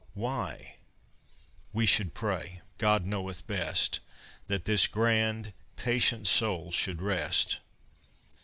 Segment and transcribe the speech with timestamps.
[0.15, 0.77] Why,
[1.73, 3.99] we should pray, God knoweth best,
[4.47, 7.59] That this grand, patient soul should rest.